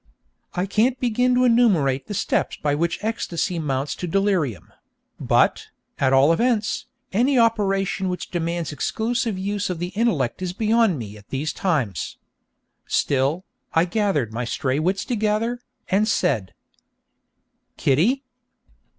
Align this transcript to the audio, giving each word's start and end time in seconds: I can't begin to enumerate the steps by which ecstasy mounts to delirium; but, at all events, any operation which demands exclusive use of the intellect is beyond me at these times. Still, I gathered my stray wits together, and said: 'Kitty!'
I 0.55 0.65
can't 0.65 0.99
begin 0.99 1.35
to 1.35 1.43
enumerate 1.43 2.07
the 2.07 2.15
steps 2.15 2.57
by 2.57 2.73
which 2.73 2.97
ecstasy 3.03 3.59
mounts 3.59 3.93
to 3.97 4.07
delirium; 4.07 4.73
but, 5.19 5.67
at 5.99 6.11
all 6.11 6.33
events, 6.33 6.87
any 7.13 7.37
operation 7.37 8.09
which 8.09 8.31
demands 8.31 8.71
exclusive 8.71 9.37
use 9.37 9.69
of 9.69 9.77
the 9.77 9.89
intellect 9.89 10.41
is 10.41 10.53
beyond 10.53 10.97
me 10.97 11.17
at 11.17 11.29
these 11.29 11.53
times. 11.53 12.17
Still, 12.87 13.45
I 13.75 13.85
gathered 13.85 14.33
my 14.33 14.43
stray 14.43 14.79
wits 14.79 15.05
together, 15.05 15.59
and 15.87 16.07
said: 16.07 16.55
'Kitty!' 17.77 18.23